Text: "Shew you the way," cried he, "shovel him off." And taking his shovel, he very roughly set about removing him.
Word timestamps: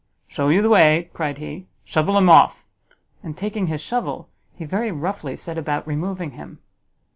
"Shew 0.27 0.49
you 0.49 0.63
the 0.63 0.69
way," 0.69 1.11
cried 1.13 1.37
he, 1.37 1.67
"shovel 1.83 2.17
him 2.17 2.27
off." 2.27 2.65
And 3.21 3.37
taking 3.37 3.67
his 3.67 3.81
shovel, 3.81 4.29
he 4.55 4.65
very 4.65 4.91
roughly 4.91 5.37
set 5.37 5.59
about 5.59 5.85
removing 5.85 6.31
him. 6.31 6.57